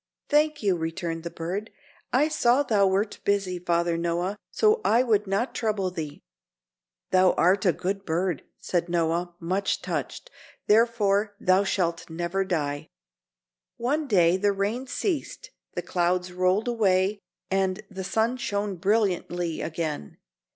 "Thank 0.29 0.63
you," 0.63 0.75
returned 0.75 1.21
the 1.21 1.29
bird. 1.29 1.69
"I 2.11 2.27
saw 2.27 2.63
thou 2.63 2.87
wert 2.87 3.19
busy, 3.23 3.59
Father 3.59 3.99
Noah, 3.99 4.35
so 4.49 4.81
I 4.83 5.03
would 5.03 5.27
not 5.27 5.53
trouble 5.53 5.91
thee." 5.91 6.23
"Thou 7.11 7.33
art 7.33 7.67
a 7.67 7.71
good 7.71 8.03
bird," 8.03 8.41
said 8.57 8.89
Noah, 8.89 9.35
much 9.39 9.79
touched, 9.83 10.31
"therefore 10.65 11.35
thou 11.39 11.63
shalt 11.63 12.09
never 12.09 12.43
die." 12.43 12.89
One 13.77 14.07
day 14.07 14.37
the 14.37 14.53
rain 14.53 14.87
ceased, 14.87 15.51
the 15.75 15.83
clouds 15.83 16.33
rolled 16.33 16.67
away 16.67 17.19
and 17.51 17.83
the 17.91 18.03
sun 18.03 18.37
shone 18.37 18.77
brilliantly 18.77 19.61
again. 19.61 20.17